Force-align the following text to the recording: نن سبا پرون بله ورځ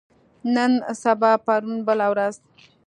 نن 0.53 0.71
سبا 1.03 1.31
پرون 1.45 1.77
بله 1.87 2.05
ورځ 2.11 2.35